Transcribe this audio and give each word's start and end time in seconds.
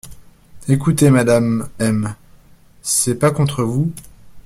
Écoutez, 0.67 1.11
Madame 1.11 1.69
M, 1.77 2.15
c’est 2.81 3.19
pas 3.19 3.29
contre 3.29 3.61
vous... 3.63 3.93